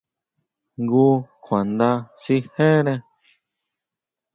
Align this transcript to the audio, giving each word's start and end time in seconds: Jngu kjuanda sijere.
Jngu 0.81 1.07
kjuanda 1.43 1.89
sijere. 2.21 2.93